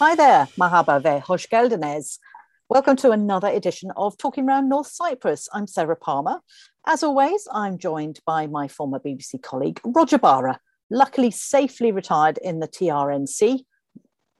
[0.00, 2.20] Hi there, Merhaba ve hoş geldiniz.
[2.68, 5.48] Welcome to another edition of Talking Round North Cyprus.
[5.52, 6.40] I'm Sarah Palmer.
[6.86, 10.60] As always, I'm joined by my former BBC colleague, Roger Barra,
[10.90, 13.64] luckily safely retired in the TRNC.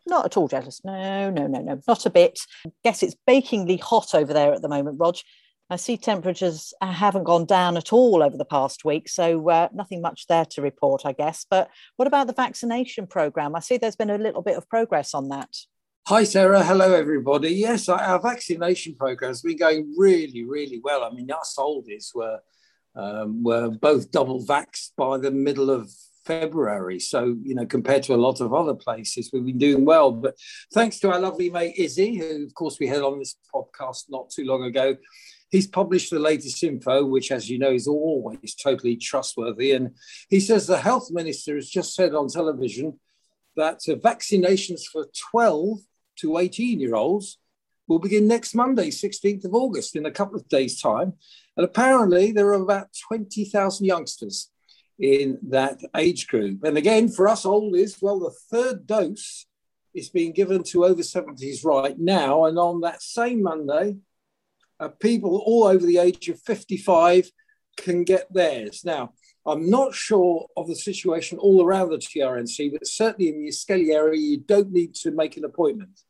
[0.07, 0.81] Not at all jealous.
[0.85, 2.39] No, no, no, no, not a bit.
[2.85, 5.17] Guess it's bakingly hot over there at the moment, Rog.
[5.71, 10.01] I see temperatures haven't gone down at all over the past week, so uh, nothing
[10.01, 11.45] much there to report, I guess.
[11.49, 13.55] But what about the vaccination programme?
[13.55, 15.55] I see there's been a little bit of progress on that.
[16.07, 16.65] Hi, Sarah.
[16.65, 17.51] Hello, everybody.
[17.51, 21.05] Yes, our vaccination program has been going really, really well.
[21.05, 22.39] I mean, our oldies were
[22.97, 25.93] um, were both double vaxxed by the middle of
[26.29, 27.01] February.
[27.01, 30.13] So, you know, compared to a lot of other places, we've been doing well.
[30.13, 30.37] But
[30.73, 34.31] thanks to our lovely mate Izzy, who, of course, we had on this podcast not
[34.31, 34.97] too long ago,
[35.51, 39.73] He's published the latest info, which, as you know, is always totally trustworthy.
[39.73, 39.95] And
[40.29, 43.01] he says the health minister has just said on television
[43.57, 45.79] that uh, vaccinations for 12
[46.17, 47.39] to 18 year olds
[47.87, 51.15] will begin next Monday, 16th of August, in a couple of days' time.
[51.57, 54.51] And apparently, there are about 20,000 youngsters
[54.99, 56.65] in that age group.
[56.65, 59.47] And again, for us oldies, well, the third dose
[59.95, 62.45] is being given to over 70s right now.
[62.47, 63.97] And on that same Monday,
[64.81, 67.31] uh, people all over the age of 55
[67.77, 68.85] can get theirs.
[68.85, 69.13] Now,
[69.47, 73.95] I'm not sure of the situation all around the TRNC, but certainly in the Iskele
[73.95, 76.01] area, you don't need to make an appointment.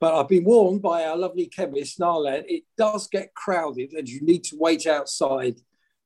[0.00, 4.20] But I've been warned by our lovely chemist, Narlan, it does get crowded and you
[4.22, 5.56] need to wait outside.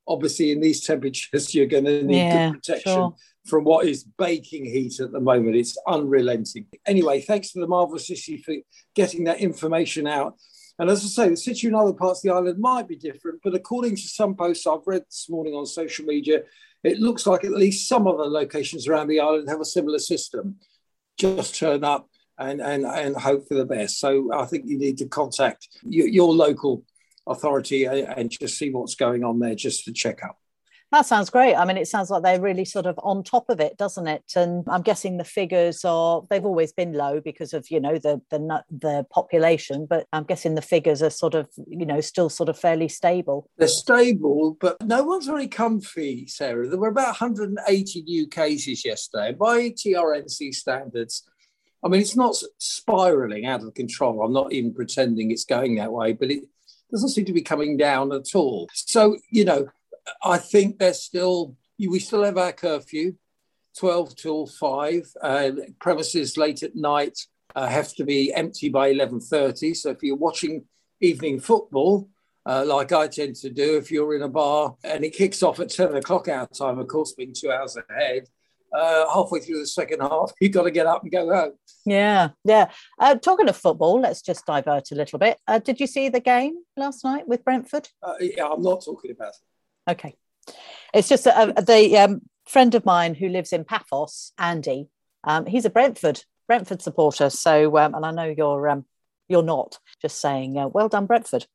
[0.09, 3.15] Obviously, in these temperatures, you're going to need yeah, good protection sure.
[3.47, 5.57] from what is baking heat at the moment.
[5.57, 6.67] It's unrelenting.
[6.87, 8.55] Anyway, thanks to the marvelous Izzy for
[8.95, 10.37] getting that information out.
[10.79, 13.41] And as I say, the situation in other parts of the island might be different,
[13.43, 16.43] but according to some posts I've read this morning on social media,
[16.85, 20.57] it looks like at least some other locations around the island have a similar system.
[21.19, 23.99] Just turn up and, and, and hope for the best.
[23.99, 26.85] So I think you need to contact your, your local
[27.27, 30.39] authority and, and just see what's going on there just to check up.
[30.93, 31.57] That sounds great.
[31.57, 34.23] I mean, it sounds like they're really sort of on top of it, doesn't it?
[34.37, 38.23] And I'm guessing the figures are they've always been low because of you know the
[38.31, 42.49] the the population, but I'm guessing the figures are sort of you know still sort
[42.49, 43.51] of fairly stable.
[43.59, 46.69] They're stable, but no one's very comfy, Sarah.
[46.69, 49.33] There were about 180 new cases yesterday.
[49.33, 51.29] By TRNC standards,
[51.83, 54.23] I mean it's not spiraling out of control.
[54.23, 56.45] I'm not even pretending it's going that way, but it
[56.91, 58.69] doesn't seem to be coming down at all.
[58.73, 59.69] So you know
[60.23, 63.15] I think there's still we still have our curfew,
[63.79, 65.11] twelve till five.
[65.21, 67.19] Uh, premises late at night
[67.55, 69.75] uh, have to be empty by eleven thirty.
[69.75, 70.65] So if you're watching
[71.01, 72.09] evening football,
[72.47, 75.61] uh, like I tend to do, if you're in a bar and it kicks off
[75.61, 78.29] at ten o'clock our time, of course, being two hours ahead.
[78.77, 81.53] Uh, halfway through the second half, you've got to get up and go home.
[81.85, 82.71] Yeah, yeah.
[82.99, 85.39] Uh, talking of football, let's just divert a little bit.
[85.47, 87.89] Uh, did you see the game last night with Brentford?
[88.03, 89.93] Uh, yeah, I'm not talking about it.
[89.93, 90.17] Okay.
[90.93, 94.89] It's just uh, the um, friend of mine who lives in Paphos, Andy.
[95.25, 97.31] Um, he's a Brentford Brentford supporter.
[97.31, 98.85] So, um, and I know you're um,
[99.29, 99.79] you're not.
[100.01, 101.47] Just saying, uh, well done, Brentford.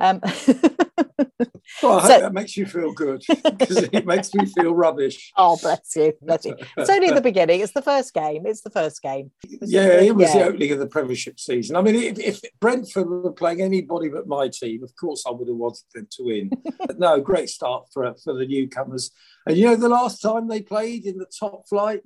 [0.00, 0.20] Um,
[1.82, 5.32] well, I so, hope that makes you feel good because it makes me feel rubbish.
[5.36, 6.56] Oh, bless you, bless you.
[6.76, 7.60] It's only the beginning.
[7.60, 8.46] It's the first game.
[8.46, 9.30] It's the first game.
[9.44, 10.42] yeah, it was yeah.
[10.42, 11.76] the opening of the Premiership season.
[11.76, 15.48] I mean, if, if, Brentford were playing anybody but my team, of course I would
[15.48, 16.50] have wanted them to win.
[16.78, 19.10] but no, great start for for the newcomers.
[19.46, 22.02] And you know, the last time they played in the top flight,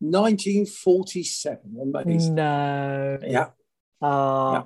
[0.00, 1.92] 1947.
[1.94, 2.34] Amazing.
[2.34, 3.18] No.
[3.22, 3.48] Yeah.
[4.00, 4.52] Oh.
[4.52, 4.62] Yeah.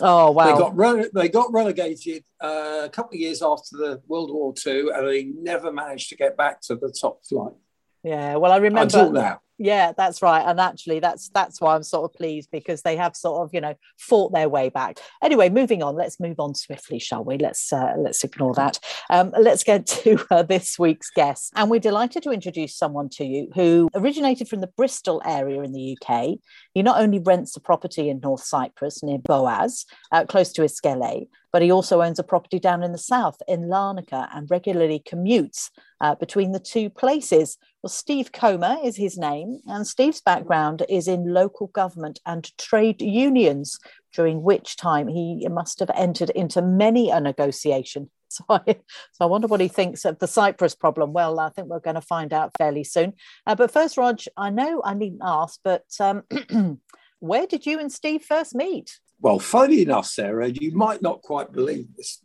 [0.00, 0.52] Oh wow!
[0.52, 4.54] They got re- they got relegated uh, a couple of years after the World War
[4.66, 7.54] II, and they never managed to get back to the top flight.
[8.02, 9.40] Yeah, well, I remember until now.
[9.58, 10.44] Yeah, that's right.
[10.46, 13.60] And actually, that's that's why I'm sort of pleased because they have sort of you
[13.60, 14.98] know fought their way back.
[15.20, 15.96] Anyway, moving on.
[15.96, 17.38] Let's move on swiftly, shall we?
[17.38, 18.78] Let's uh, let's ignore that.
[19.10, 23.24] Um, let's get to uh, this week's guest, and we're delighted to introduce someone to
[23.24, 26.38] you who originated from the Bristol area in the UK.
[26.72, 31.26] He not only rents a property in North Cyprus near Boaz, uh, close to Iskele,
[31.52, 35.70] but he also owns a property down in the south in Larnaca and regularly commutes
[36.00, 37.56] uh, between the two places.
[37.82, 43.00] Well, Steve Comer is his name, and Steve's background is in local government and trade
[43.00, 43.78] unions,
[44.12, 48.10] during which time he must have entered into many a negotiation.
[48.30, 51.14] So I, so I wonder what he thinks of the Cyprus problem.
[51.14, 53.14] Well, I think we're going to find out fairly soon.
[53.46, 56.24] Uh, but first, Rog, I know I needn't ask, but um,
[57.20, 58.98] where did you and Steve first meet?
[59.20, 62.20] Well, funny enough, Sarah, you might not quite believe this,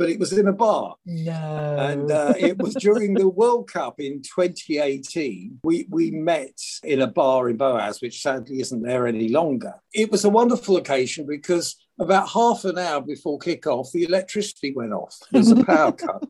[0.00, 0.96] but it was in a bar.
[1.04, 1.76] No.
[1.78, 5.60] And uh, it was during the World Cup in 2018.
[5.62, 9.74] We, we met in a bar in Boaz, which sadly isn't there any longer.
[9.92, 14.94] It was a wonderful occasion because about half an hour before kickoff, the electricity went
[14.94, 15.18] off.
[15.32, 16.26] There was a power cut.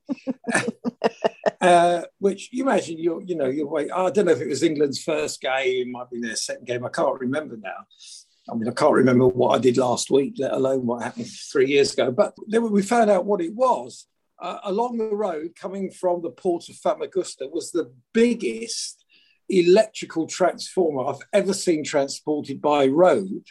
[1.61, 3.91] Uh, which you imagine you're, you know, you're wait.
[3.91, 6.87] I don't know if it was England's first game, might be their second game.
[6.87, 7.85] I can't remember now.
[8.51, 11.69] I mean, I can't remember what I did last week, let alone what happened three
[11.69, 12.11] years ago.
[12.11, 14.07] But then we found out what it was.
[14.41, 19.05] Uh, along the road, coming from the port of Famagusta, was the biggest
[19.51, 23.45] electrical transformer I've ever seen transported by road.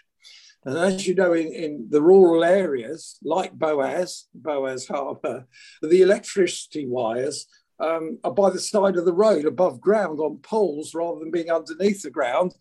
[0.65, 5.45] And as you know, in, in the rural areas like Boaz, Boaz Harbour,
[5.81, 7.45] the electricity wires
[7.79, 11.49] um, are by the side of the road above ground on poles rather than being
[11.51, 12.53] underneath the ground.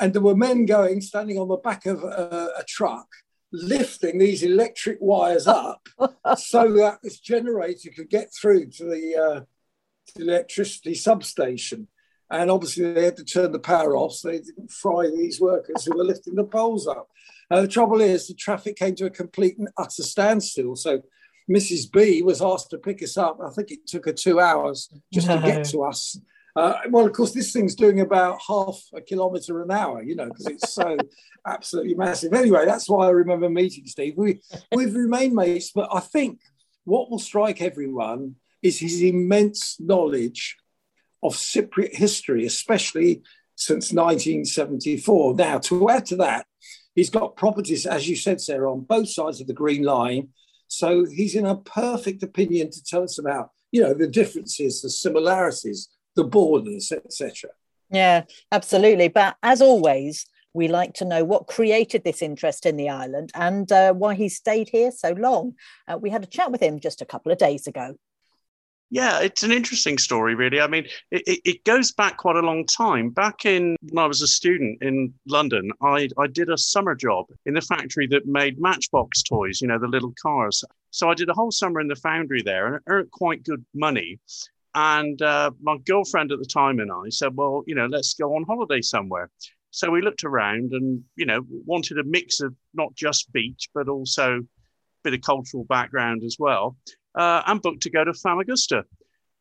[0.00, 3.06] And there were men going, standing on the back of a, a truck,
[3.52, 5.86] lifting these electric wires up
[6.36, 9.40] so that this generator could get through to the, uh,
[10.06, 11.88] to the electricity substation.
[12.30, 15.84] And obviously, they had to turn the power off so they didn't fry these workers
[15.84, 17.08] who were lifting the poles up.
[17.50, 20.76] Uh, the trouble is, the traffic came to a complete and utter standstill.
[20.76, 21.02] So
[21.50, 21.90] Mrs.
[21.90, 23.40] B was asked to pick us up.
[23.44, 25.40] I think it took her two hours just no.
[25.40, 26.16] to get to us.
[26.56, 30.26] Uh, well, of course, this thing's doing about half a kilometre an hour, you know,
[30.26, 30.96] because it's so
[31.46, 32.32] absolutely massive.
[32.32, 34.14] Anyway, that's why I remember meeting Steve.
[34.16, 34.40] We,
[34.74, 36.40] we've remained mates, but I think
[36.84, 40.56] what will strike everyone is his immense knowledge
[41.22, 43.22] of Cypriot history, especially
[43.54, 45.34] since 1974.
[45.34, 46.46] Now, to add to that,
[46.94, 50.28] he's got properties, as you said, Sarah, on both sides of the Green Line.
[50.68, 54.90] So he's in a perfect opinion to tell us about, you know, the differences, the
[54.90, 55.88] similarities
[56.20, 57.50] the borders, etc.
[57.90, 59.08] Yeah, absolutely.
[59.08, 63.70] But as always, we like to know what created this interest in the island and
[63.72, 65.54] uh, why he stayed here so long.
[65.88, 67.96] Uh, we had a chat with him just a couple of days ago.
[68.92, 70.60] Yeah, it's an interesting story, really.
[70.60, 73.10] I mean, it, it, goes back quite a long time.
[73.10, 77.26] Back in when I was a student in London, I, I did a summer job
[77.46, 80.64] in the factory that made Matchbox toys, you know, the little cars.
[80.90, 84.18] So I did a whole summer in the foundry there and earned quite good money.
[84.74, 88.36] And uh, my girlfriend at the time and I said, well, you know, let's go
[88.36, 89.30] on holiday somewhere.
[89.70, 93.88] So we looked around and, you know, wanted a mix of not just beach, but
[93.88, 94.42] also a
[95.02, 96.76] bit of cultural background as well,
[97.14, 98.84] uh, and booked to go to Famagusta.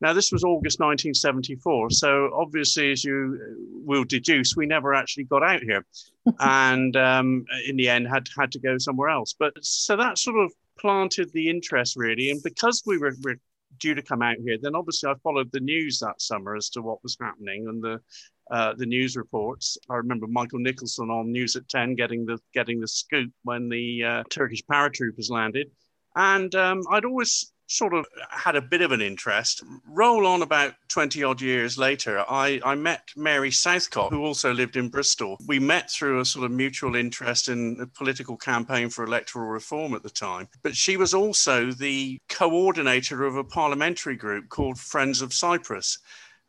[0.01, 1.89] Now, this was August 1974.
[1.89, 3.37] So obviously, as you
[3.85, 5.85] will deduce, we never actually got out here.
[6.39, 9.35] and um, in the end, had, had to go somewhere else.
[9.37, 12.29] But so that sort of planted the interest really.
[12.31, 13.39] And because we were, were
[13.77, 16.81] due to come out here, then obviously I followed the news that summer as to
[16.81, 17.99] what was happening and the
[18.51, 19.77] uh, the news reports.
[19.89, 24.03] I remember Michael Nicholson on News at Ten getting the getting the scoop when the
[24.03, 25.69] uh, Turkish paratroopers landed,
[26.15, 29.63] and um, I'd always sort of had a bit of an interest.
[29.87, 34.75] Roll on about 20 odd years later, I, I met Mary Southcott, who also lived
[34.75, 35.37] in Bristol.
[35.47, 39.93] We met through a sort of mutual interest in a political campaign for electoral reform
[39.93, 40.47] at the time.
[40.63, 45.99] But she was also the coordinator of a parliamentary group called Friends of Cyprus.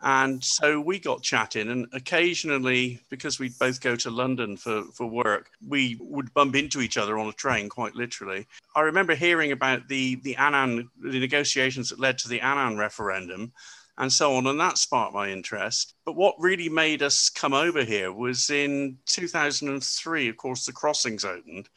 [0.02, 5.06] And so we got chatting, and occasionally, because we'd both go to London for, for
[5.06, 8.46] work, we would bump into each other on a train, quite literally.
[8.74, 13.52] I remember hearing about the, the Annan, the negotiations that led to the Annan referendum
[13.98, 15.94] and so on, and that sparked my interest.
[16.06, 21.24] But what really made us come over here was in 2003, of course, the crossings
[21.24, 21.68] opened.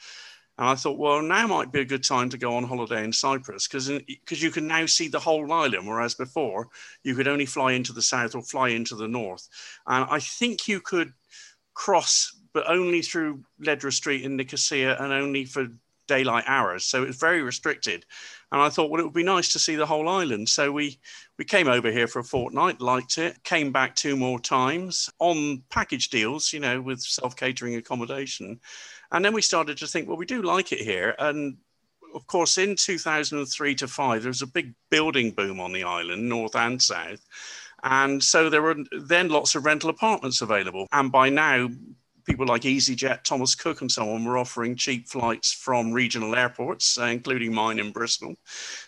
[0.57, 3.11] And I thought, well, now might be a good time to go on holiday in
[3.11, 6.67] Cyprus because you can now see the whole island, whereas before
[7.03, 9.47] you could only fly into the south or fly into the north.
[9.87, 11.13] And I think you could
[11.73, 15.67] cross, but only through Ledra Street in Nicosia and only for
[16.07, 16.83] daylight hours.
[16.83, 18.05] So it's very restricted.
[18.51, 20.47] And I thought, well, it would be nice to see the whole island.
[20.49, 20.99] So we
[21.39, 25.63] we came over here for a fortnight, liked it, came back two more times on
[25.69, 28.59] package deals, you know, with self catering accommodation.
[29.13, 31.15] And then we started to think, well, we do like it here.
[31.19, 31.57] And
[32.15, 36.27] of course, in 2003 to five, there was a big building boom on the island,
[36.27, 37.21] north and south.
[37.83, 40.87] And so there were then lots of rental apartments available.
[40.91, 41.69] And by now,
[42.25, 46.97] people like EasyJet, Thomas Cook, and so on were offering cheap flights from regional airports,
[46.97, 48.35] uh, including mine in Bristol.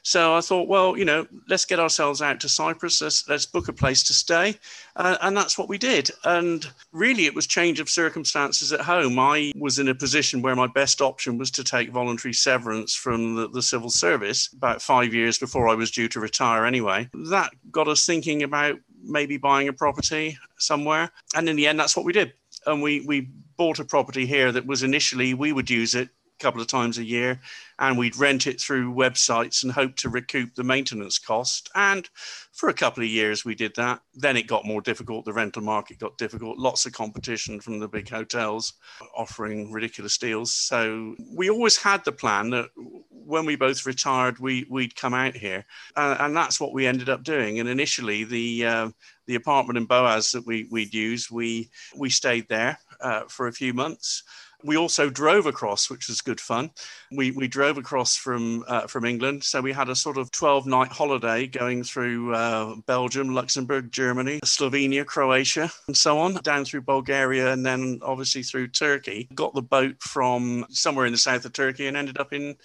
[0.04, 3.02] So I thought, well, you know, let's get ourselves out to Cyprus.
[3.02, 4.56] Let's, let's book a place to stay.
[4.96, 6.12] Uh, and that's what we did.
[6.24, 9.20] And really, it was change of circumstances at home.
[9.20, 13.36] I was in a position where my best option was to take voluntary severance from
[13.36, 17.10] the, the civil service about five years before I was due to retire anyway.
[17.14, 21.12] That got us thinking about maybe buying a property somewhere.
[21.36, 22.34] And in the end, that's what we did
[22.66, 26.44] and we we bought a property here that was initially we would use it a
[26.44, 27.40] couple of times a year,
[27.80, 31.70] and we'd rent it through websites and hope to recoup the maintenance cost.
[31.76, 32.10] And
[32.52, 34.02] for a couple of years, we did that.
[34.14, 35.26] Then it got more difficult.
[35.26, 36.58] The rental market got difficult.
[36.58, 38.74] Lots of competition from the big hotels
[39.16, 40.54] offering ridiculous deals.
[40.54, 42.70] So we always had the plan that
[43.10, 47.10] when we both retired, we we'd come out here, uh, and that's what we ended
[47.10, 47.60] up doing.
[47.60, 48.90] And initially, the uh,
[49.28, 53.54] the apartment in Boaz that we we'd used, we we stayed there uh, for a
[53.54, 54.24] few months
[54.66, 56.72] we also drove across, which was good fun.
[57.12, 60.66] We, we drove across from uh, from England, so we had a sort of 12
[60.66, 66.82] night holiday going through uh, Belgium, Luxembourg, Germany, Slovenia, Croatia, and so on, down through
[66.82, 69.30] Bulgaria, and then obviously through Turkey.
[69.36, 72.56] Got the boat from somewhere in the south of Turkey and ended up in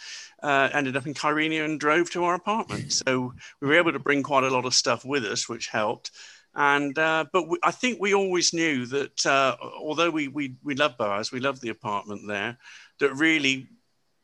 [0.43, 2.93] uh, ended up in Kyrenia and drove to our apartment.
[2.93, 6.11] So we were able to bring quite a lot of stuff with us, which helped.
[6.55, 10.75] And uh, but we, I think we always knew that uh, although we we we
[10.75, 12.59] love Boaz, we love the apartment there,
[12.99, 13.69] that really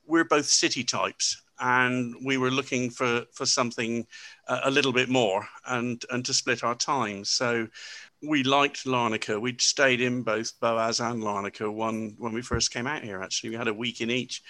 [0.07, 4.07] we're both city types, and we were looking for for something
[4.49, 7.25] uh, a little bit more and and to split our time.
[7.25, 7.69] So
[8.23, 9.41] we liked Larnaca.
[9.41, 13.23] We'd stayed in both Boaz and Larnaca one when we first came out here.
[13.23, 14.43] Actually, we had a week in each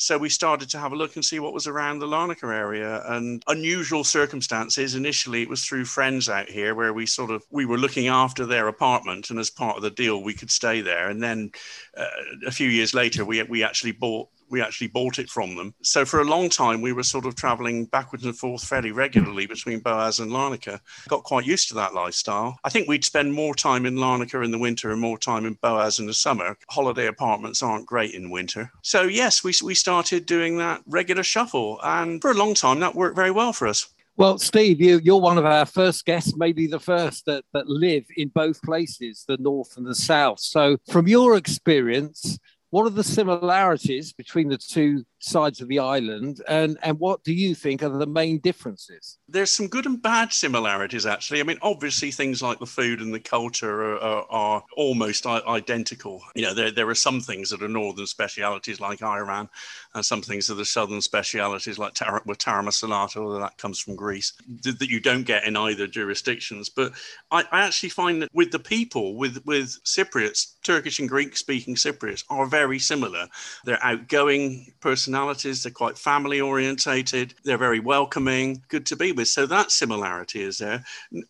[0.00, 3.02] so we started to have a look and see what was around the Larnaca area
[3.06, 4.94] and unusual circumstances.
[4.94, 8.46] Initially, it was through friends out here where we sort of we were looking after
[8.46, 11.10] their apartment, and as part of the deal, we could stay there.
[11.10, 11.50] And then
[11.96, 12.06] uh,
[12.46, 15.74] a few years later, we we actually bought we actually bought it from them.
[15.82, 19.46] So for a long time, we were sort of traveling backwards and forth fairly regularly
[19.46, 20.80] between Boaz and Larnaca.
[21.08, 22.58] Got quite used to that lifestyle.
[22.64, 25.54] I think we'd spend more time in Larnaca in the winter and more time in
[25.54, 26.56] Boaz in the summer.
[26.68, 28.70] Holiday apartments aren't great in winter.
[28.82, 31.78] So yes, we, we started doing that regular shuffle.
[31.82, 33.88] And for a long time, that worked very well for us.
[34.16, 38.04] Well, Steve, you, you're one of our first guests, maybe the first that, that live
[38.18, 40.40] in both places, the North and the South.
[40.40, 42.38] So, from your experience,
[42.70, 47.32] what are the similarities between the two sides of the island and and what do
[47.32, 49.18] you think are the main differences?
[49.28, 51.40] There's some good and bad similarities actually.
[51.40, 56.22] I mean obviously things like the food and the culture are, are, are almost identical.
[56.34, 59.48] You know there, there are some things that are northern specialities like ayran
[59.94, 62.70] and some things that are southern specialities like tar- with tarama
[63.16, 66.70] although that comes from greece that, that you don't get in either jurisdictions.
[66.70, 66.92] But
[67.30, 71.74] I, I actually find that with the people with with cypriots turkish and greek speaking
[71.74, 73.26] cypriots are very similar.
[73.64, 75.62] They're outgoing person personalities.
[75.62, 77.34] They're quite family orientated.
[77.44, 79.28] They're very welcoming, good to be with.
[79.28, 80.84] So that similarity is there.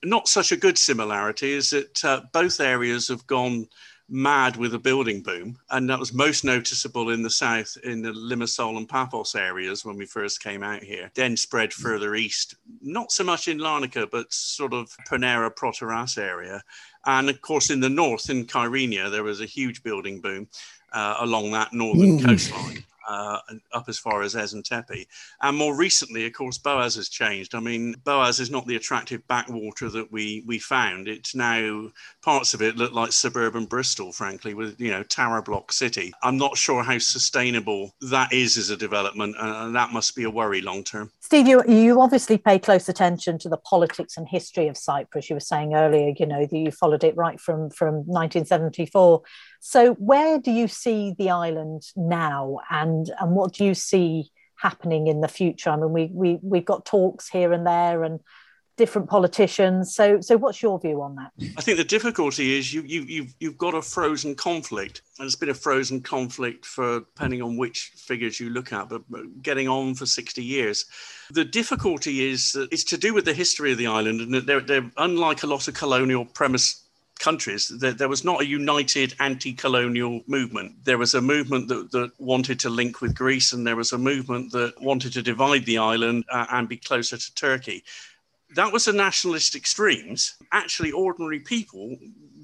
[0.05, 3.67] Not such a good similarity is that uh, both areas have gone
[4.13, 5.57] mad with a building boom.
[5.71, 9.97] And that was most noticeable in the south, in the Limassol and Paphos areas when
[9.97, 11.11] we first came out here.
[11.15, 16.61] Then spread further east, not so much in Larnaca, but sort of Pernera, Protaras area.
[17.07, 20.49] And of course, in the north, in Kyrenia, there was a huge building boom
[20.93, 22.25] uh, along that northern mm.
[22.25, 23.41] coastline uh,
[23.73, 25.07] up as far as Esentepe.
[25.43, 27.57] And more recently, of course, Boaz has changed.
[27.57, 31.09] I mean, Boaz is not the attractive backwater that we we found.
[31.09, 31.91] It's now
[32.23, 36.13] parts of it look like suburban Bristol, frankly, with you know tower block city.
[36.23, 40.31] I'm not sure how sustainable that is as a development, and that must be a
[40.31, 41.11] worry long term.
[41.19, 45.29] Steve, you you obviously pay close attention to the politics and history of Cyprus.
[45.29, 49.23] You were saying earlier, you know, that you followed it right from from 1974
[49.61, 55.07] so, where do you see the island now, and and what do you see happening
[55.07, 55.71] in the future?
[55.71, 58.21] I mean, we we we've got talks here and there, and
[58.81, 59.95] different politicians.
[59.95, 61.33] So, so what's your view on that?
[61.59, 65.37] I think the difficulty is you you you've you've got a frozen conflict, and it's
[65.37, 69.03] been a frozen conflict for depending on which figures you look at, but
[69.43, 70.87] getting on for sixty years.
[71.33, 74.91] The difficulty is it's to do with the history of the island, and they're, they're
[74.97, 76.87] unlike a lot of colonial premise
[77.21, 80.85] countries, there, there was not a united anti colonial movement.
[80.85, 83.99] There was a movement that, that wanted to link with Greece, and there was a
[83.99, 87.85] movement that wanted to divide the island uh, and be closer to Turkey.
[88.57, 90.35] That was the nationalist extremes.
[90.51, 91.97] Actually, ordinary people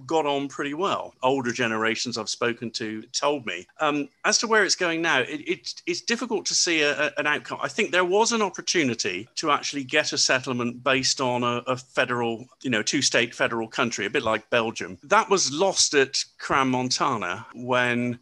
[0.07, 1.15] got on pretty well.
[1.23, 3.67] Older generations I've spoken to told me.
[3.81, 7.13] Um, as to where it's going now, it, it, it's difficult to see a, a,
[7.19, 7.59] an outcome.
[7.63, 11.77] I think there was an opportunity to actually get a settlement based on a, a
[11.77, 14.99] federal, you know, two state federal country, a bit like Belgium.
[15.03, 18.19] That was lost at Crans-Montana when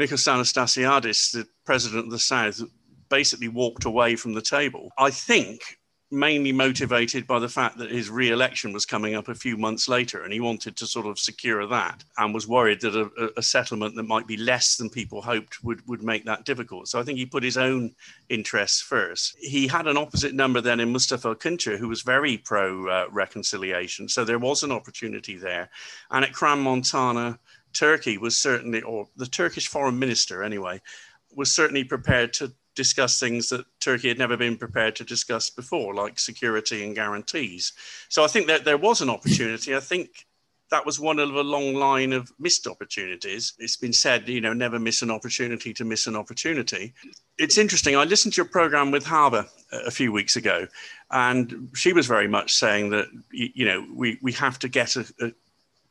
[0.00, 2.62] Nikos Anastasiadis, the president of the South,
[3.08, 4.90] basically walked away from the table.
[4.96, 5.78] I think
[6.12, 10.22] mainly motivated by the fact that his re-election was coming up a few months later
[10.22, 13.96] and he wanted to sort of secure that and was worried that a, a, settlement
[13.96, 16.86] that might be less than people hoped would, would make that difficult.
[16.86, 17.94] So i think he put his own
[18.28, 19.36] interests first.
[19.40, 24.08] He had an opposite number then in mustafa Akıncı who was very pro uh, reconciliation
[24.08, 25.70] so there was an opportunity there.
[26.10, 27.38] And at Crans-Montana
[27.72, 30.80] turkey was certainly or the turkish foreign minister anyway
[31.34, 35.94] was certainly prepared to discuss things that Turkey had never been prepared to discuss before,
[35.94, 37.72] like security and guarantees.
[38.08, 39.74] So I think that there was an opportunity.
[39.74, 40.26] I think
[40.72, 43.52] that was one of a long line of missed opportunities.
[43.58, 46.94] It's been said, you know, never miss an opportunity to miss an opportunity.
[47.38, 47.94] It's interesting.
[47.94, 50.66] I listened to your program with Harbour a few weeks ago,
[51.10, 55.04] and she was very much saying that, you know, we, we have to get a,
[55.20, 55.32] a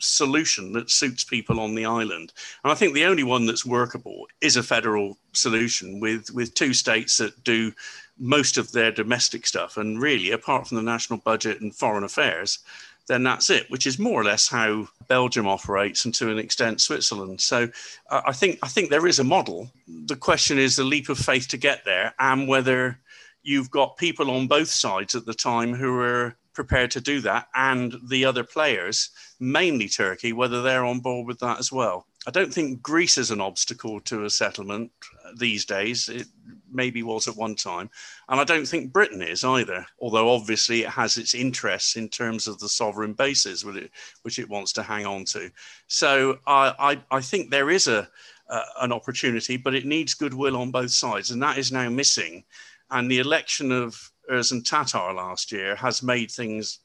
[0.02, 2.34] solution that suits people on the island.
[2.64, 6.74] And I think the only one that's workable is a federal solution with, with two
[6.74, 7.72] states that do
[8.18, 9.78] most of their domestic stuff.
[9.78, 12.60] And really, apart from the national budget and foreign affairs,
[13.08, 16.82] then that's it, which is more or less how Belgium operates and to an extent
[16.82, 17.42] Switzerland.
[17.42, 17.68] So
[18.10, 19.70] uh, I think I think there is a model.
[19.88, 23.00] The question is the leap of faith to get there and whether
[23.44, 27.48] you've got people on both sides at the time who are prepared to do that
[27.56, 32.06] and the other players, mainly Turkey, whether they're on board with that as well.
[32.28, 34.92] I don't think Greece is an obstacle to a settlement
[35.38, 36.08] these days.
[36.08, 36.28] It
[36.72, 37.90] maybe was at one time.
[38.30, 42.48] And I don't think Britain is either, although obviously it has its interests in terms
[42.48, 43.92] of the sovereign bases which it,
[44.22, 45.50] which it wants to hang on to.
[45.88, 46.74] So I,
[47.12, 48.08] I, I think there is a,
[48.50, 51.32] uh, an opportunity, but it needs goodwill on both sides.
[51.32, 52.44] And that is now missing.
[52.92, 56.80] And the election of Ersin Tatar last year has made things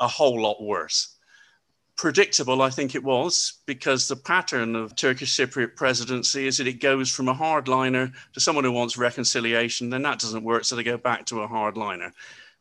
[0.00, 1.16] a whole lot worse
[1.96, 6.80] predictable, I think it was, because the pattern of Turkish Cypriot presidency is that it
[6.80, 10.82] goes from a hardliner to someone who wants reconciliation, then that doesn't work, so they
[10.82, 12.12] go back to a hardliner.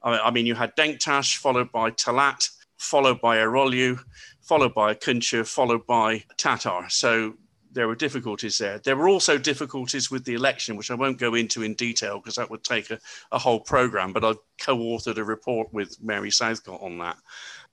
[0.01, 3.99] I mean, you had Denktash, followed by Talat, followed by Eroglu,
[4.41, 6.89] followed by Akıncı, followed by Tatar.
[6.89, 7.33] So
[7.75, 8.79] there were difficulties there.
[8.79, 12.35] There were also difficulties with the election, which I won't go into in detail because
[12.35, 12.99] that would take a,
[13.31, 14.13] a whole program.
[14.13, 17.17] But I've co authored a report with Mary Southcott on that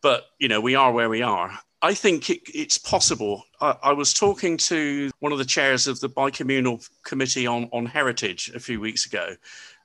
[0.03, 3.93] but you know we are where we are i think it, it's possible I, I,
[3.93, 8.61] was talking to one of the chairs of the bicommunal committee on, on heritage a
[8.61, 9.37] few weeks ago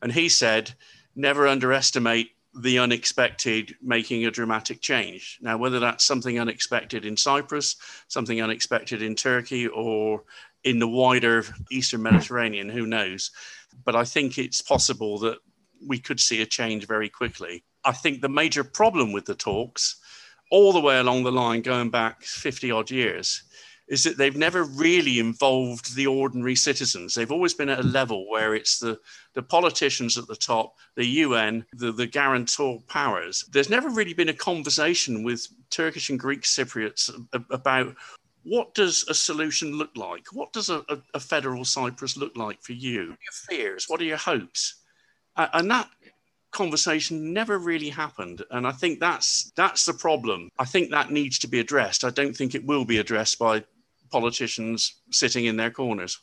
[0.01, 0.73] and he said
[1.15, 5.37] never underestimate the unexpected making a dramatic change.
[5.41, 7.75] Now whether that's something unexpected in cyprus
[8.07, 10.23] something unexpected in turkey or
[10.63, 13.31] in the wider eastern mediterranean who knows?
[13.85, 15.37] But i think it's possible that
[15.85, 17.63] we could see a change very quickly.
[17.83, 19.97] I think the major problem with the talks
[20.49, 23.43] all the way along the line, going back 50 odd years,
[23.87, 27.13] is that they've never really involved the ordinary citizens.
[27.13, 28.99] They've always been at a level where it's the,
[29.33, 33.45] the politicians at the top, the UN, the, the guarantor powers.
[33.51, 37.09] There's never really been a conversation with Turkish and Greek Cypriots
[37.49, 37.95] about
[38.43, 40.27] what does a solution look like?
[40.33, 43.09] What does a, a, a federal Cyprus look like for you?
[43.09, 43.85] What are your fears?
[43.87, 44.75] What are your hopes?
[45.35, 45.89] Uh, and that
[46.51, 51.37] conversation never really happened and i think that's that's the problem i think that needs
[51.37, 53.61] to be addressed i don't think it will be addressed by
[54.09, 56.19] politicians sitting in their corners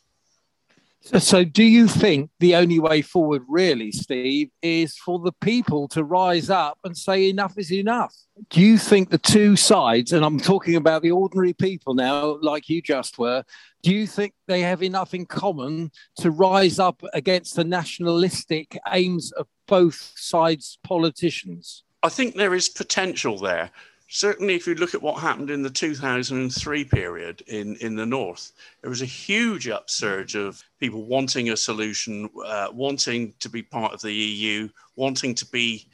[1.05, 5.87] so, so, do you think the only way forward, really, Steve, is for the people
[5.89, 8.11] to rise up and say enough is enough?
[8.49, 12.69] Do you think the two sides, and I'm talking about the ordinary people now, like
[12.69, 13.43] you just were,
[13.83, 19.31] do you think they have enough in common to rise up against the nationalistic aims
[19.33, 21.83] of both sides' politicians?
[22.01, 23.69] I think there is potential there
[24.07, 28.51] certainly if you look at what happened in the 2003 period in, in the north,
[28.81, 33.93] there was a huge upsurge of people wanting a solution, uh, wanting to be part
[33.93, 35.87] of the EU, wanting to be,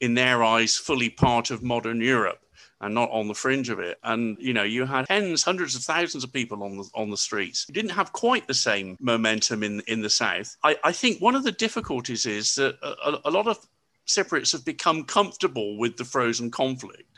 [0.00, 2.40] in their eyes, fully part of modern Europe
[2.80, 3.98] and not on the fringe of it.
[4.02, 7.16] And you know, you had tens, hundreds of thousands of people on the on the
[7.16, 7.64] streets.
[7.68, 10.56] You didn't have quite the same momentum in in the south.
[10.62, 13.58] I, I think one of the difficulties is that a, a lot of
[14.06, 17.13] Cypriots have become comfortable with the frozen conflict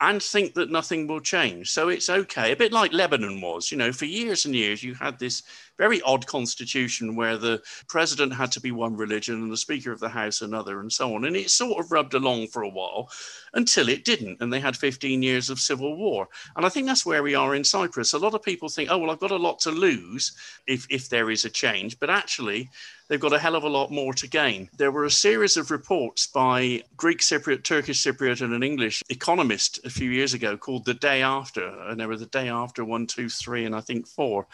[0.00, 1.70] and think that nothing will change.
[1.70, 3.70] So it's okay, a bit like Lebanon was.
[3.70, 5.42] You know, for years and years, you had this
[5.78, 10.00] very odd constitution where the president had to be one religion and the Speaker of
[10.00, 11.24] the House another, and so on.
[11.24, 13.10] And it sort of rubbed along for a while
[13.54, 14.38] until it didn't.
[14.40, 16.28] And they had 15 years of civil war.
[16.56, 18.12] And I think that's where we are in Cyprus.
[18.12, 20.32] A lot of people think, oh, well, I've got a lot to lose
[20.66, 21.98] if, if there is a change.
[21.98, 22.70] But actually,
[23.08, 24.68] they've got a hell of a lot more to gain.
[24.76, 29.80] There were a series of reports by Greek Cypriot, Turkish Cypriot, and an English economist
[29.84, 31.66] a few years ago called The Day After.
[31.88, 34.46] And there were the day after one, two, three, and I think four.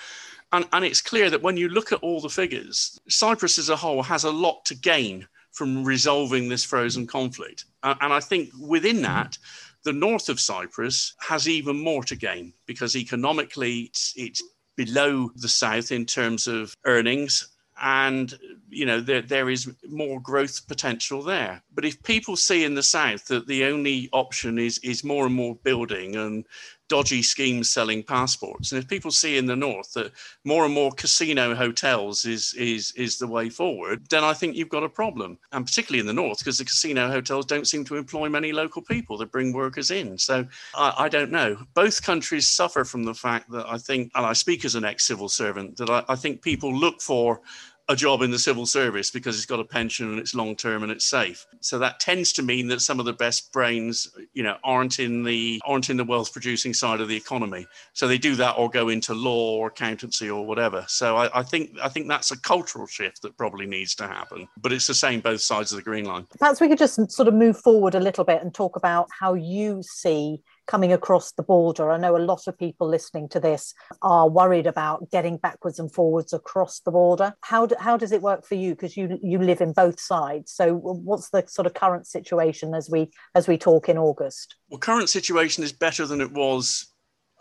[0.52, 3.76] And, and it's clear that when you look at all the figures, Cyprus as a
[3.76, 7.64] whole has a lot to gain from resolving this frozen conflict.
[7.82, 9.36] Uh, and I think within that,
[9.84, 14.42] the north of Cyprus has even more to gain because economically it's, it's
[14.76, 17.48] below the south in terms of earnings
[17.82, 22.74] and you know there, there is more growth potential there but if people see in
[22.74, 26.44] the south that the only option is is more and more building and
[26.90, 28.72] dodgy schemes selling passports.
[28.72, 30.12] And if people see in the north that
[30.44, 34.68] more and more casino hotels is is is the way forward, then I think you've
[34.68, 35.38] got a problem.
[35.52, 38.82] And particularly in the north, because the casino hotels don't seem to employ many local
[38.82, 40.18] people that bring workers in.
[40.18, 41.56] So I, I don't know.
[41.74, 45.28] Both countries suffer from the fact that I think, and I speak as an ex-civil
[45.28, 47.40] servant, that I, I think people look for
[47.90, 50.84] a job in the civil service because it's got a pension and it's long term
[50.84, 51.44] and it's safe.
[51.58, 55.24] So that tends to mean that some of the best brains, you know, aren't in
[55.24, 57.66] the aren't in the wealth producing side of the economy.
[57.92, 60.84] So they do that or go into law or accountancy or whatever.
[60.86, 64.46] So I, I think I think that's a cultural shift that probably needs to happen.
[64.62, 66.28] But it's the same both sides of the green line.
[66.38, 69.34] Perhaps we could just sort of move forward a little bit and talk about how
[69.34, 70.40] you see
[70.70, 71.90] coming across the border.
[71.90, 75.92] I know a lot of people listening to this are worried about getting backwards and
[75.92, 77.34] forwards across the border.
[77.40, 78.76] How, do, how does it work for you?
[78.76, 80.52] Because you you live in both sides.
[80.52, 84.54] So what's the sort of current situation as we as we talk in August?
[84.68, 86.89] Well, current situation is better than it was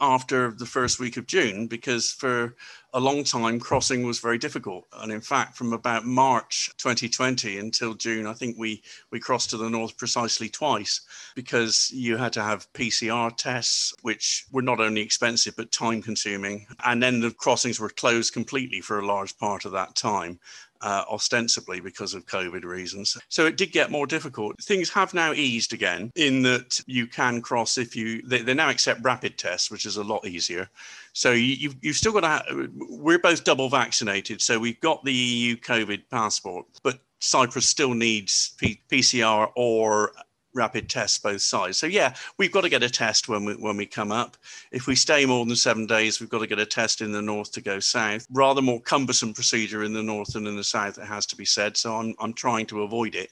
[0.01, 2.55] after the first week of June because for
[2.93, 4.85] a long time crossing was very difficult.
[4.93, 8.81] And in fact from about March 2020 until June I think we
[9.11, 11.01] we crossed to the north precisely twice
[11.35, 16.67] because you had to have PCR tests which were not only expensive but time consuming.
[16.85, 20.39] And then the crossings were closed completely for a large part of that time
[20.81, 23.17] uh, ostensibly because of COVID reasons.
[23.29, 24.61] So it did get more difficult.
[24.61, 28.69] Things have now eased again in that you can cross if you, they, they now
[28.69, 30.69] accept rapid tests, which is a lot easier.
[31.13, 34.41] So you, you've, you've still got to, we're both double vaccinated.
[34.41, 40.13] So we've got the EU COVID passport, but Cyprus still needs P- PCR or
[40.53, 41.77] rapid tests both sides.
[41.77, 44.37] So yeah, we've got to get a test when we when we come up.
[44.71, 47.21] If we stay more than seven days, we've got to get a test in the
[47.21, 48.27] north to go south.
[48.31, 51.45] Rather more cumbersome procedure in the north than in the south, it has to be
[51.45, 51.77] said.
[51.77, 53.29] So I'm I'm trying to avoid it.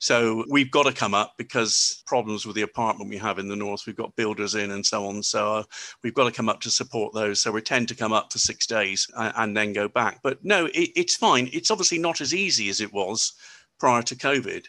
[0.00, 3.56] So we've got to come up because problems with the apartment we have in the
[3.56, 5.22] north, we've got builders in and so on.
[5.24, 5.62] So uh,
[6.04, 7.42] we've got to come up to support those.
[7.42, 10.20] So we tend to come up for six days and, and then go back.
[10.22, 11.50] But no, it, it's fine.
[11.52, 13.32] It's obviously not as easy as it was
[13.78, 14.66] prior to COVID.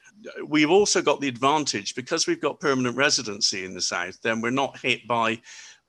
[0.48, 4.52] We've also got the advantage because we've got permanent residency in the South, then we're
[4.52, 5.40] not hit by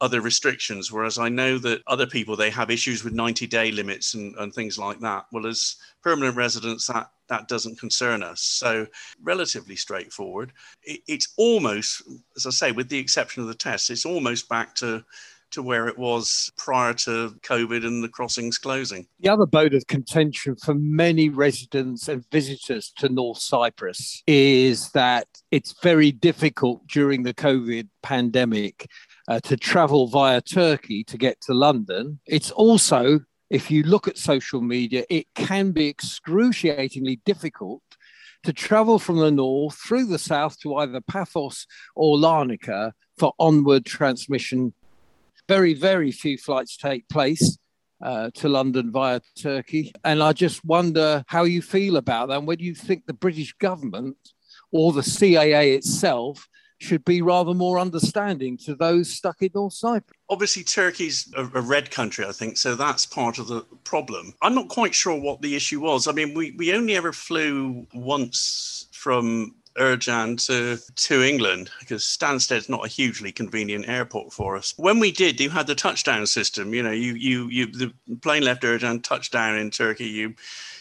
[0.00, 0.90] other restrictions.
[0.90, 4.52] Whereas I know that other people, they have issues with 90 day limits and, and
[4.52, 5.26] things like that.
[5.30, 8.40] Well, as permanent residents, that, that doesn't concern us.
[8.40, 8.86] So,
[9.22, 10.52] relatively straightforward.
[10.82, 12.02] It, it's almost,
[12.36, 15.04] as I say, with the exception of the tests, it's almost back to
[15.52, 19.06] to where it was prior to COVID and the crossings closing.
[19.20, 25.26] The other bone of contention for many residents and visitors to North Cyprus is that
[25.50, 28.86] it's very difficult during the COVID pandemic
[29.28, 32.20] uh, to travel via Turkey to get to London.
[32.26, 37.82] It's also, if you look at social media, it can be excruciatingly difficult
[38.42, 43.84] to travel from the north through the south to either Paphos or Larnaca for onward
[43.84, 44.72] transmission
[45.50, 47.58] very, very few flights take place
[48.00, 49.92] uh, to London via Turkey.
[50.04, 52.38] And I just wonder how you feel about that.
[52.38, 54.16] And whether you think the British government
[54.70, 56.46] or the CAA itself
[56.78, 60.16] should be rather more understanding to those stuck in North Cyprus.
[60.30, 64.32] Obviously, Turkey's a, a, red country, I think, so that's part of the problem.
[64.42, 66.06] I'm not quite sure what the issue was.
[66.06, 72.68] I mean, we, we only ever flew once from Ercan to, to England because Stansted's
[72.68, 74.74] not a hugely convenient airport for us.
[74.76, 76.74] When we did, you had the touchdown system.
[76.74, 80.06] You know, you you you the plane left Ercan, touchdown in Turkey.
[80.06, 80.34] You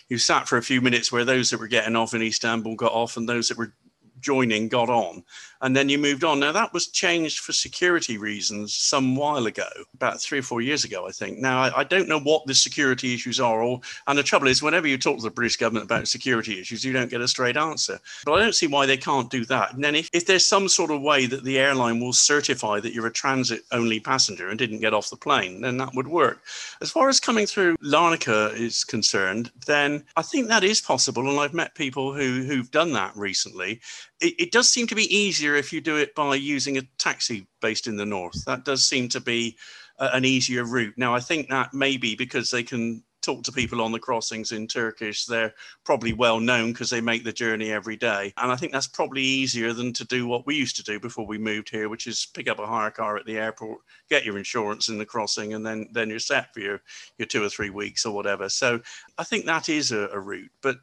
[0.07, 2.91] you sat for a few minutes where those that were getting off in Istanbul got
[2.91, 3.73] off, and those that were
[4.19, 5.23] joining got on
[5.61, 6.39] and then you moved on.
[6.39, 10.83] Now that was changed for security reasons some while ago about three or four years
[10.83, 11.39] ago i think.
[11.39, 14.61] Now i, I don't know what the security issues are or and the trouble is
[14.61, 17.57] whenever you talk to the british government about security issues you don't get a straight
[17.57, 17.99] answer.
[18.25, 19.73] But i don't see why they can't do that.
[19.73, 22.93] And then if, if there's some sort of way that the airline will certify that
[22.93, 26.41] you're a transit only passenger and didn't get off the plane then that would work.
[26.81, 31.39] As far as coming through larnaca is concerned then i think that is possible and
[31.39, 33.79] i've met people who who've done that recently
[34.21, 37.47] it, it, does seem to be easier if you do it by using a taxi
[37.61, 38.43] based in the north.
[38.45, 39.57] That does seem to be
[39.99, 40.95] a, an easier route.
[40.97, 44.65] Now, I think that maybe because they can talk to people on the crossings in
[44.65, 48.33] Turkish, they're probably well known because they make the journey every day.
[48.37, 51.27] And I think that's probably easier than to do what we used to do before
[51.27, 54.39] we moved here, which is pick up a hire car at the airport, get your
[54.39, 56.81] insurance in the crossing, and then then you're set for your,
[57.19, 58.49] your two or three weeks or whatever.
[58.49, 58.81] So
[59.17, 60.51] I think that is a, a route.
[60.61, 60.77] But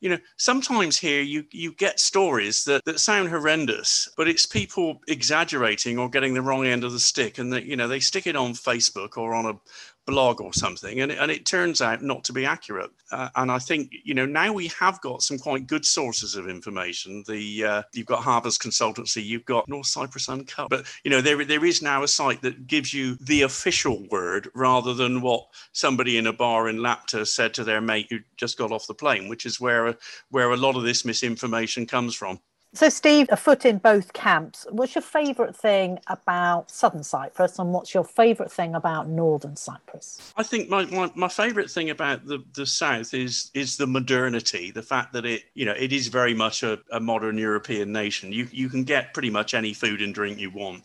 [0.00, 5.00] you know, sometimes here you you get stories that, that sound horrendous, but it's people
[5.08, 8.26] exaggerating or getting the wrong end of the stick, and that you know they stick
[8.26, 9.54] it on Facebook or on a
[10.06, 12.90] blog or something, and it, and it turns out not to be accurate.
[13.10, 16.48] Uh, and I think you know now we have got some quite good sources of
[16.48, 17.22] information.
[17.26, 21.44] The uh, you've got Harvest Consultancy, you've got North Cyprus Uncut, but you know there
[21.44, 26.18] there is now a site that gives you the official word rather than what somebody
[26.18, 29.28] in a bar in Lapta said to their mate who just got off the plane,
[29.28, 29.96] which is where
[30.30, 32.40] where a lot of this misinformation comes from.
[32.74, 34.66] So, Steve, a foot in both camps.
[34.70, 40.32] What's your favourite thing about southern Cyprus, and what's your favourite thing about northern Cyprus?
[40.38, 44.70] I think my, my, my favourite thing about the, the south is is the modernity,
[44.70, 48.32] the fact that it you know it is very much a, a modern European nation.
[48.32, 50.84] You you can get pretty much any food and drink you want.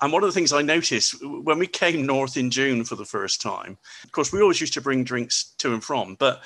[0.00, 3.04] And one of the things I noticed when we came north in June for the
[3.04, 6.42] first time, of course, we always used to bring drinks to and from, but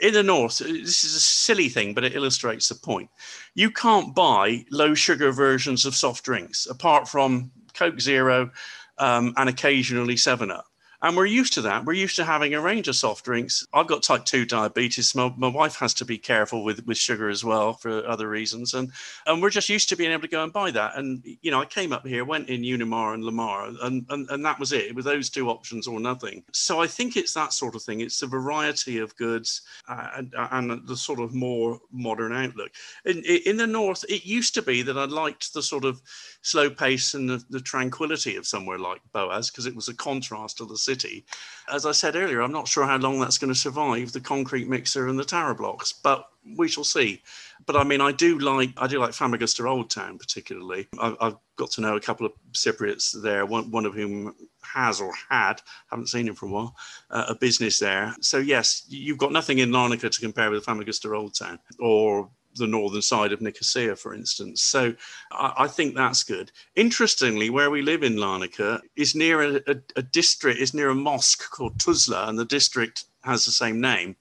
[0.00, 3.08] in the north, this is a silly thing, but it illustrates the point.
[3.54, 8.50] You can't buy low sugar versions of soft drinks apart from Coke Zero
[8.98, 10.66] um, and occasionally 7 Up
[11.02, 11.84] and we're used to that.
[11.84, 13.66] We're used to having a range of soft drinks.
[13.72, 15.14] I've got type two diabetes.
[15.14, 18.74] My, my wife has to be careful with with sugar as well for other reasons,
[18.74, 18.90] and
[19.26, 20.96] and we're just used to being able to go and buy that.
[20.96, 24.44] And you know, I came up here, went in Unimar and Lemar, and and, and
[24.44, 24.86] that was it.
[24.86, 26.42] It was those two options or nothing.
[26.52, 28.00] So I think it's that sort of thing.
[28.00, 32.72] It's a variety of goods uh, and and the sort of more modern outlook.
[33.04, 36.00] In in the north, it used to be that I liked the sort of
[36.46, 40.58] slow pace and the, the tranquility of somewhere like Boaz because it was a contrast
[40.58, 41.26] to the city.
[41.72, 44.68] As I said earlier, I'm not sure how long that's going to survive the concrete
[44.68, 47.20] mixer and the tower blocks, but we shall see.
[47.66, 50.86] But I mean, I do like I do like Famagusta Old Town particularly.
[51.00, 53.44] I've, I've got to know a couple of Cypriots there.
[53.44, 54.32] One, one of whom
[54.62, 56.76] has or had haven't seen him for a while
[57.10, 58.14] uh, a business there.
[58.20, 62.66] So yes, you've got nothing in Larnaca to compare with Famagusta Old Town or the
[62.66, 64.62] northern side of Nicosia, for instance.
[64.62, 64.94] So
[65.32, 66.52] I, I, think that's good.
[66.74, 70.94] Interestingly, where we live in Larnaca is near a, a, a district, is near a
[70.94, 74.16] mosque called Tuzla, and the district has the same name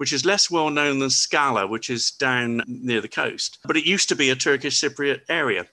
[0.00, 3.58] which is less well known than Skala, which is down near the coast.
[3.66, 5.66] But it used to be a Turkish Cypriot area.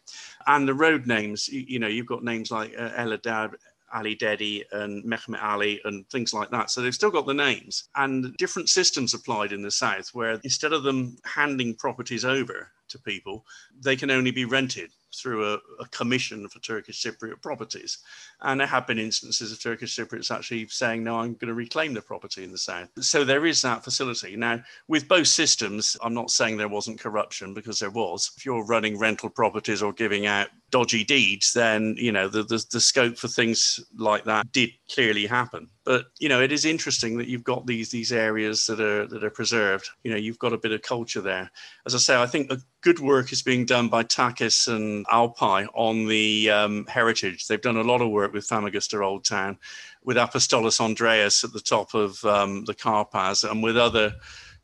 [0.47, 3.55] And the road names, you know, you've got names like uh, Eladad,
[3.93, 6.69] Ali Dedi and Mehmet Ali and things like that.
[6.69, 10.73] So they've still got the names and different systems applied in the South where instead
[10.73, 13.45] of them handing properties over to people,
[13.81, 17.99] they can only be rented through a, a, commission for Turkish Cypriot properties.
[18.41, 21.93] And there have been instances of Turkish Cypriots actually saying, no, I'm going to reclaim
[21.93, 22.89] the property in the south.
[22.99, 24.35] So there is that facility.
[24.35, 28.31] Now, with both systems, I'm not saying there wasn't corruption because there was.
[28.37, 32.63] If you're running rental properties or giving out dodgy deeds, then, you know, the, the,
[32.71, 35.69] the scope for things like that did clearly happen.
[35.87, 39.23] But you know, it is interesting that you've got these these areas that are that
[39.23, 39.89] are preserved.
[40.03, 41.49] You know, you've got a bit of culture there.
[41.85, 45.67] As I say, I think a good work is being done by Takis and Alpi
[45.73, 47.47] on the um, heritage.
[47.47, 49.57] They've done a lot of work with Famagusta Old Town,
[50.03, 54.13] with Apostolos Andreas at the top of um, the Karpaz, and with other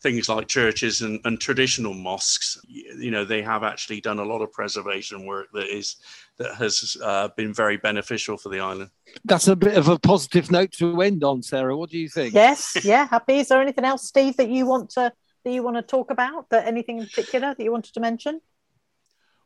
[0.03, 4.41] things like churches and, and traditional mosques, you know, they have actually done a lot
[4.41, 5.95] of preservation work that is
[6.37, 8.89] that has uh, been very beneficial for the island.
[9.23, 11.77] That's a bit of a positive note to end on, Sarah.
[11.77, 12.33] What do you think?
[12.33, 13.39] Yes, yeah, happy.
[13.39, 16.49] Is there anything else, Steve, that you want to that you want to talk about?
[16.49, 18.41] That anything in particular that you wanted to mention?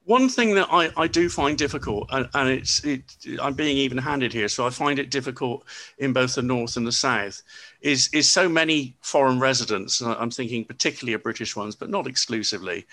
[0.07, 3.01] One thing that I, I do find difficult, and, and it's it,
[3.41, 5.65] I'm being even handed here, so I find it difficult
[5.97, 7.41] in both the north and the south,
[7.81, 10.01] is is so many foreign residents.
[10.01, 12.87] I'm thinking particularly of British ones, but not exclusively,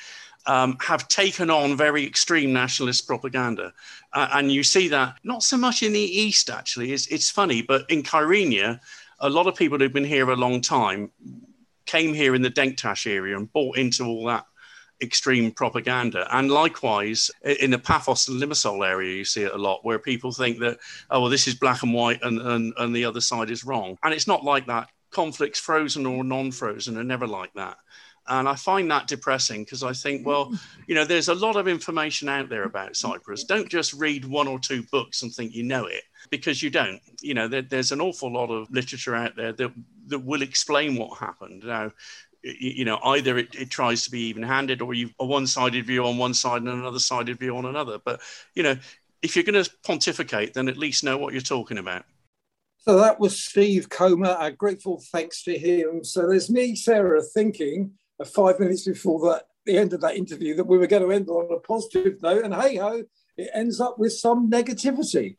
[0.47, 3.73] um, have taken on very extreme nationalist propaganda,
[4.13, 6.51] uh, and you see that not so much in the east.
[6.51, 8.81] Actually, it's it's funny, but in Kyrenia,
[9.21, 11.13] a lot of people who've been here a long time
[11.87, 14.47] came here in the Denktash area and bought into all that
[15.05, 16.27] extreme propaganda.
[16.37, 20.33] And likewise, in the Paphos and Limassol area, you see it a lot where people
[20.33, 20.79] think that,
[21.11, 23.97] oh, well, this is black and white and, and, and the other side is wrong.
[24.03, 24.89] And it's not like that.
[25.11, 27.77] Conflicts, frozen or non frozen, are never like that.
[28.27, 30.59] And I find that depressing because I think, well, mm.
[30.87, 33.45] you know, there's a lot of information out there about Cyprus.
[33.45, 37.01] Don't just read one or two books and think you know it because you don't.
[37.21, 39.73] You know, there, there's an awful lot of literature out there that,
[40.07, 41.65] that will explain what happened.
[41.65, 41.93] Now,
[42.45, 46.05] you know either it, it tries to be even handed or you've a one-sided view
[46.05, 47.99] on one side and another sided view on another.
[48.05, 48.21] But
[48.55, 48.77] you know
[49.23, 52.05] if you're going to pontificate then at least know what you're talking about.
[52.79, 54.37] So that was steve comer.
[54.39, 56.05] A grateful thanks to him.
[56.05, 60.55] So there's me sarah thinking uh, five minutes before that the end of that interview
[60.57, 62.45] that we were going to end on a positive note.
[62.45, 63.05] And hey ho
[63.37, 65.37] it ends up with some negativity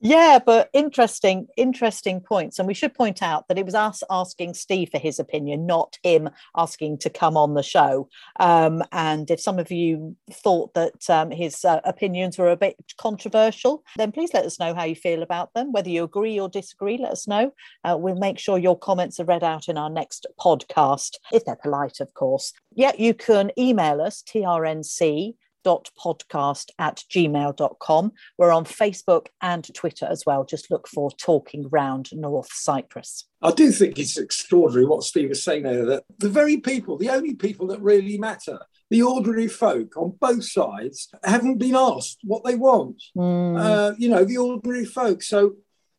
[0.00, 2.58] Yeah, but interesting, interesting points.
[2.58, 5.98] And we should point out that it was us asking Steve for his opinion, not
[6.02, 8.08] him asking to come on the show.
[8.38, 12.76] Um, and if some of you thought that um, his uh, opinions were a bit
[12.98, 15.72] controversial, then please let us know how you feel about them.
[15.72, 17.52] Whether you agree or disagree, let us know.
[17.82, 21.56] Uh, we'll make sure your comments are read out in our next podcast, if they're
[21.56, 22.52] polite, of course.
[22.74, 25.34] Yeah, you can email us, trnc
[25.66, 28.12] podcast at gmail.com.
[28.38, 30.44] We're on Facebook and Twitter as well.
[30.44, 33.28] Just look for Talking Round North Cyprus.
[33.42, 37.10] I do think it's extraordinary what Steve was saying there that the very people, the
[37.10, 38.58] only people that really matter,
[38.90, 43.02] the ordinary folk on both sides, haven't been asked what they want.
[43.16, 43.58] Mm.
[43.58, 45.22] Uh, you know, the ordinary folk.
[45.22, 45.56] So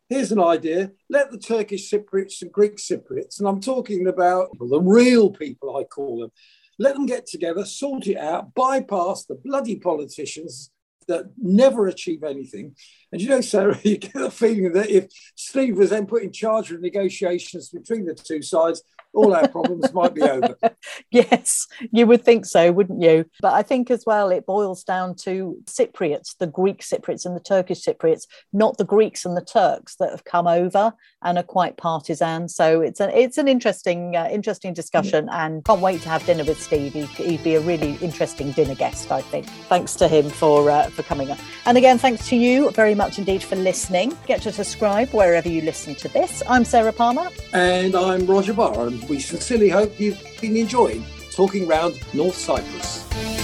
[0.09, 4.79] here's an idea let the Turkish Cypriots and Greek Cypriots, and I'm talking about the
[4.79, 6.31] real people, I call them,
[6.79, 10.71] let them get together, sort it out, bypass the bloody politicians
[11.07, 12.75] that never achieve anything.
[13.11, 16.31] And you know, Sarah, you get the feeling that if Steve was then put in
[16.31, 20.55] charge of negotiations between the two sides, all our problems might be over.
[21.11, 23.25] yes, you would think so, wouldn't you?
[23.41, 27.41] But I think as well, it boils down to Cypriots, the Greek Cypriots and the
[27.41, 30.93] Turkish Cypriots, not the Greeks and the Turks that have come over
[31.23, 32.47] and are quite partisan.
[32.47, 36.43] So it's an it's an interesting uh, interesting discussion, and can't wait to have dinner
[36.43, 36.93] with Steve.
[36.93, 39.47] He, would be a really interesting dinner guest, I think.
[39.67, 43.17] Thanks to him for uh, for coming up, and again, thanks to you very much
[43.17, 44.15] indeed for listening.
[44.25, 46.43] Get to subscribe wherever you listen to this.
[46.47, 51.99] I'm Sarah Palmer, and I'm Roger Barr we sincerely hope you've been enjoying talking round
[52.13, 53.36] North Cyprus.